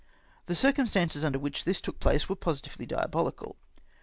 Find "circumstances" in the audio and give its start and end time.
0.55-1.23